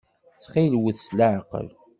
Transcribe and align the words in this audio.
Ttxil-wet 0.33 0.97
s 1.07 1.09
leɛqel. 1.17 1.67